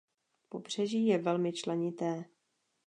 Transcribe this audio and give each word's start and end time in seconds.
Pobřeží 0.49 1.05
je 1.07 1.17
velmi 1.17 1.53
členité. 1.53 2.25